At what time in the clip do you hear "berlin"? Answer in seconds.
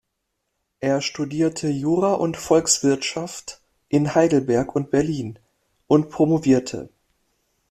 4.89-5.37